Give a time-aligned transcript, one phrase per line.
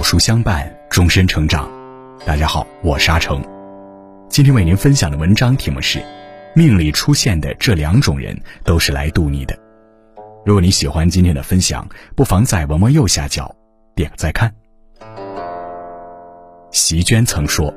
[0.00, 1.70] 好书相伴，终身成长。
[2.24, 3.44] 大家好，我是阿成。
[4.30, 6.02] 今天为您分享的文章题目是：
[6.54, 8.34] 命里出现的这两种人
[8.64, 9.54] 都是来渡你的。
[10.46, 11.86] 如果你喜欢今天的分享，
[12.16, 13.54] 不妨在文末右下角
[13.94, 14.50] 点个再看。
[16.70, 17.70] 席娟曾说：“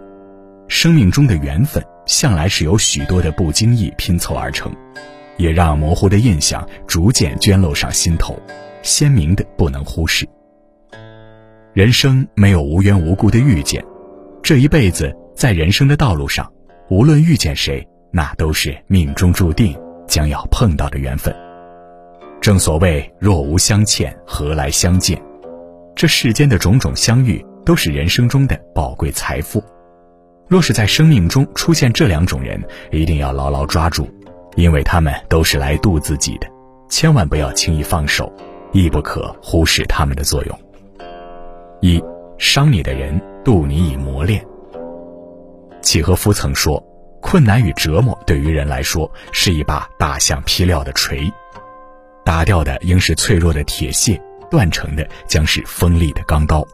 [0.70, 4.74] 生命中的缘分向来是由许多的不经意拼凑而成，
[5.36, 8.40] 也让模糊的印象逐渐捐漏上心头，
[8.82, 10.26] 鲜明的不能忽视。
[11.74, 13.84] 人生没有无缘无故的遇见，
[14.44, 16.52] 这一辈子在人生的道路上，
[16.90, 19.76] 无论遇见谁，那都是命中注定
[20.08, 21.36] 将要碰到的缘分。
[22.40, 25.20] 正所谓若无相欠，何来相见？
[25.96, 29.64] 这世间的种种相遇。”都是人生中的宝贵财富。
[30.50, 32.62] 若是在生命中出现这两种人，
[32.92, 34.06] 一定要牢牢抓住，
[34.58, 36.48] 因为他们都是来渡自己的，
[36.90, 38.30] 千万不要轻易放手，
[38.74, 40.63] 亦不可忽视他们的作用。
[41.84, 42.02] 一
[42.38, 44.42] 伤你的人，渡你以磨练。
[45.82, 46.82] 契诃夫曾说
[47.22, 51.30] ：“困难与折磨对于人来说，是一把大象劈料的锤，
[52.24, 54.18] 打掉的应是脆弱的铁屑，
[54.50, 56.66] 断成的将是锋利的钢刀。”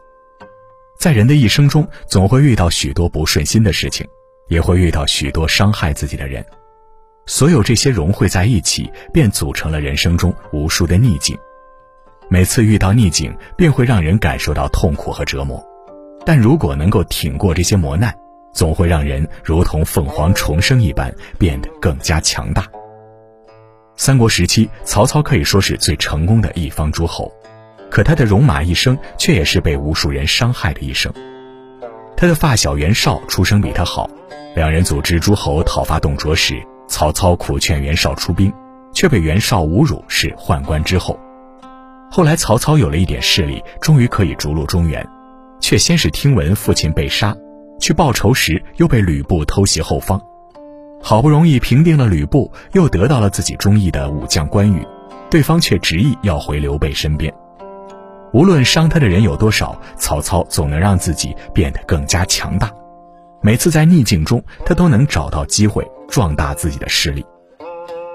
[0.96, 4.06] 在人的一生中，总会遇到许多不顺心的事情，
[4.46, 6.46] 也会遇到许多伤害自己的人，
[7.26, 11.36] 所有这些融汇在一起，便组成了人生中无数的逆境。
[12.32, 15.60] 每次遇到逆境，便会让人感受到痛苦和折磨，
[16.24, 18.14] 但如果能够挺过这些磨难，
[18.52, 22.64] 总会让人如同凤凰重生一般，变得更加强大。
[23.96, 27.28] 三国时期，曹操可以说是最成功的一方诸侯。
[27.90, 31.12] 可他的戎马一生，却也是被无数人伤害的一生。
[32.16, 34.08] 他的发小袁绍出生比他好，
[34.54, 38.52] 两人组织诸侯讨伐董卓时，曹操苦劝袁绍出兵，
[38.94, 41.18] 却被袁绍侮辱是宦官之后。
[42.12, 45.06] 后来曹操有了一点势力，终于可以逐鹿中原，
[45.60, 47.36] 却先是听闻父亲被杀，
[47.78, 50.20] 去报仇时又被吕布偷袭后方，
[51.00, 54.84] 好不容易平定了吕布，又得到了自己中意的武将关羽，
[55.30, 57.32] 对方却执意要回刘备身边。
[58.32, 62.72] 无论伤他的人有多少，曹操总能让自己变得更加强大。
[63.40, 67.24] 每次在逆境中，他都能找到机会壮大自己的势力。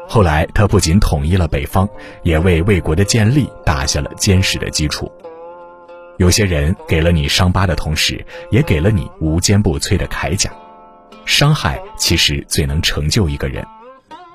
[0.07, 1.87] 后来，他不仅统一了北方，
[2.23, 5.11] 也为魏国的建立打下了坚实的基础。
[6.17, 10.49] 有些人给了你伤疤的同时，也给了你无坚不摧的铠甲。
[11.25, 13.65] 伤害其实最能成就一个人。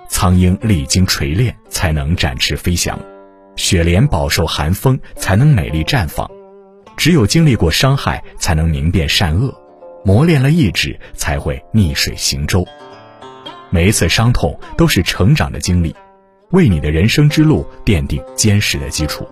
[0.08, 2.98] 苍鹰历经锤炼，才能展翅飞翔。
[3.56, 6.26] 雪莲饱受寒风，才能美丽绽放；
[6.96, 9.48] 只有经历过伤害，才能明辨善恶；
[10.04, 12.66] 磨练了意志，才会逆水行舟。
[13.70, 15.94] 每一次伤痛都是成长的经历，
[16.50, 19.26] 为你的人生之路奠定坚实的基础。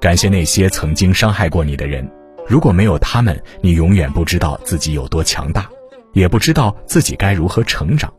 [0.00, 2.10] 感谢那些曾经伤害过你的人，
[2.48, 5.68] 如果没有他们，你永远不知道自己有多强大，
[6.12, 8.12] 也不知道自己该如何成长。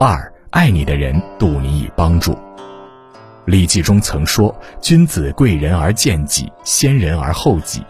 [0.00, 2.32] 二，爱你的人渡你以帮助。
[3.44, 7.82] 《礼记》中曾说：“君子贵人而贱己，先人而后己。”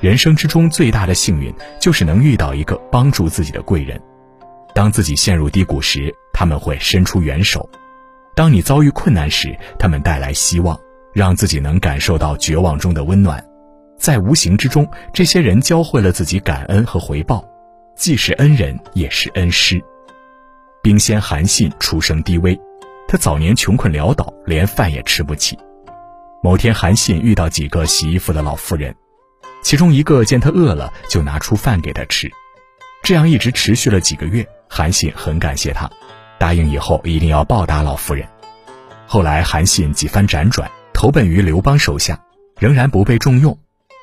[0.00, 4.00] 人生之中最大的幸运，就是能遇到一个帮助自己的贵人。
[4.74, 7.60] 当自己陷入低谷时，他们会伸出援手；
[8.34, 10.78] 当你遭遇困难时，他们带来希望，
[11.12, 13.44] 让自己能感受到绝望中的温暖。
[13.98, 17.44] 在无形之中，这些人教会了自己感恩和回报，
[17.96, 19.82] 既是恩人，也是恩师。
[20.82, 22.58] 兵仙韩信出生低微。
[23.06, 25.58] 他早年穷困潦倒，连饭也吃不起。
[26.42, 28.94] 某天，韩信遇到几个洗衣服的老妇人，
[29.62, 32.30] 其中一个见他饿了，就拿出饭给他吃。
[33.02, 35.90] 这样一直持续了几个月，韩信很感谢他，
[36.38, 38.26] 答应以后一定要报答老妇人。
[39.06, 42.18] 后来，韩信几番辗转，投奔于刘邦手下，
[42.58, 43.58] 仍然不被重用，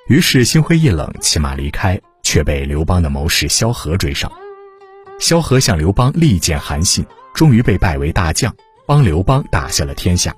[0.07, 4.31] 于是心灰意冷，骑马离开，却被刘邦的谋士萧何追上。
[5.19, 7.03] 萧何向刘邦力荐韩信，
[7.34, 8.54] 终于被拜为大将。
[8.86, 10.36] 帮刘邦打下了天下。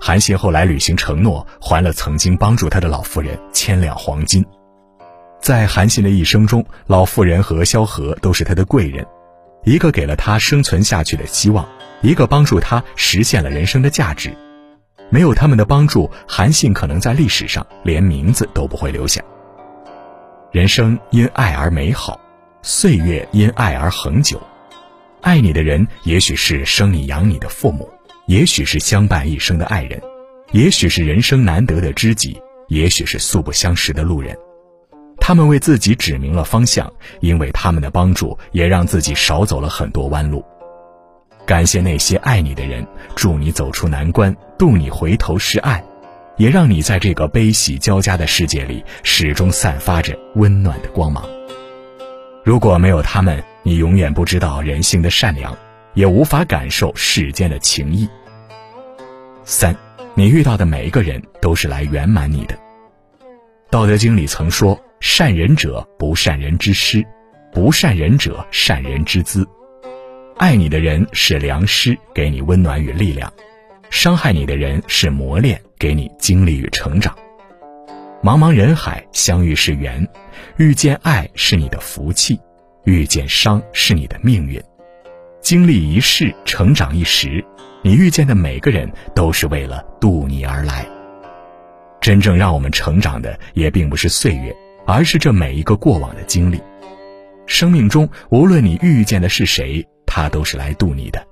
[0.00, 4.44] 韩信后来履行承诺，还了曾经帮助他的老妇人千两黄金。
[5.40, 9.06] 在韩信的一生中，老妇人和萧何都是他的贵人，
[9.64, 11.66] 一个给了他生存下去的希望，
[12.00, 14.34] 一个帮助他实现了人生的价值。
[15.08, 19.22] 没有他们的帮助，韩信可能在历史上连名字都不会留下。
[20.50, 22.20] 人生因爱而美好，
[22.62, 24.40] 岁月因爱而恒久。
[25.20, 27.88] 爱你的人，也许是生你养你的父母，
[28.26, 30.02] 也许是相伴一生的爱人，
[30.50, 32.36] 也许是人生难得的知己，
[32.66, 34.36] 也许是素不相识的路人。
[35.24, 40.44] 他们为自己指明了方向，因为他们的帮助，也让自己少走了很多弯路。
[41.46, 42.84] 感谢那些爱你的人，
[43.14, 45.80] 助你走出难关，渡你回头是岸。
[46.38, 51.24] 也让你在这个悲喜交加的世界里始终散发着温暖的光芒。
[52.42, 55.56] 如果没有他们，你永远不知道人性的善良，
[55.94, 58.08] 也无法感受世间的情谊。
[59.44, 59.76] 三，
[60.14, 62.56] 你遇到的每一个人都是来圆满你的。
[63.70, 67.02] 《道德经》里曾说：“善人者，不善人之师；
[67.52, 69.44] 不善人者，善人之资。”
[70.38, 73.28] 爱你的人是良师，给你温暖与力量；
[73.90, 77.12] 伤害你的人是磨练，给你经历与成长。
[78.22, 80.06] 茫茫人海，相遇是缘，
[80.56, 82.38] 遇见爱是你的福气，
[82.84, 84.62] 遇见伤是你的命运。
[85.40, 87.44] 经历一世，成长一时，
[87.82, 90.86] 你遇见的每个人都是为了渡你而来。
[92.00, 94.54] 真正让我们成长的，也并不是岁月，
[94.94, 96.60] 而是这每一个过往的经历。
[97.46, 99.82] 生命中，无论你遇见的是谁。
[100.04, 101.26] 他都是来渡你的，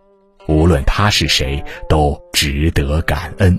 [0.48, 3.58] 无论他是谁，都值得感恩。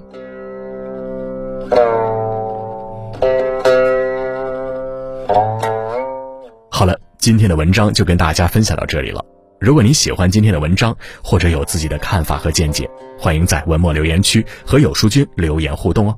[6.72, 9.24] 好了，今天的文章就跟大家分享到这里了。
[9.60, 12.90] 如果你喜欢今天的文章，或者有自己的看法和见解，
[13.20, 16.18] 欢迎在文末留言区和有书君留言互动哦。